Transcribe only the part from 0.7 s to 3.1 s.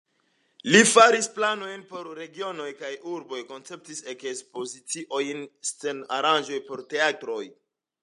Li faris planojn por regionoj kaj